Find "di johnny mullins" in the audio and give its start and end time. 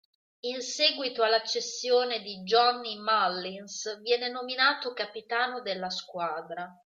2.23-3.99